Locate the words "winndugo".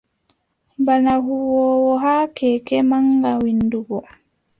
3.41-3.97